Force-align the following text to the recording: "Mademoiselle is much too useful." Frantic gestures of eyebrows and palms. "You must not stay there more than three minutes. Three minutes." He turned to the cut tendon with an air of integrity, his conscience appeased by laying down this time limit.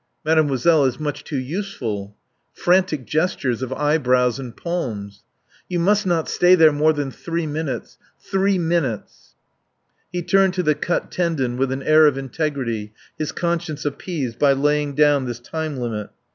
"Mademoiselle 0.25 0.83
is 0.85 0.99
much 0.99 1.23
too 1.23 1.37
useful." 1.37 2.17
Frantic 2.53 3.05
gestures 3.05 3.61
of 3.61 3.71
eyebrows 3.73 4.39
and 4.39 4.57
palms. 4.57 5.21
"You 5.69 5.79
must 5.79 6.07
not 6.07 6.27
stay 6.27 6.55
there 6.55 6.71
more 6.71 6.91
than 6.91 7.11
three 7.11 7.45
minutes. 7.45 7.99
Three 8.19 8.57
minutes." 8.57 9.35
He 10.11 10.23
turned 10.23 10.55
to 10.55 10.63
the 10.63 10.73
cut 10.73 11.11
tendon 11.11 11.55
with 11.55 11.71
an 11.71 11.83
air 11.83 12.07
of 12.07 12.17
integrity, 12.17 12.93
his 13.19 13.31
conscience 13.31 13.85
appeased 13.85 14.39
by 14.39 14.53
laying 14.53 14.95
down 14.95 15.27
this 15.27 15.37
time 15.39 15.77
limit. 15.77 16.09